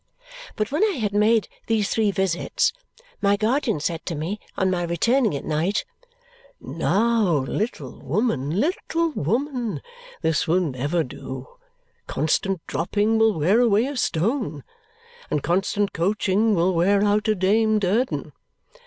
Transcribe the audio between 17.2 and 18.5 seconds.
a Dame Durden.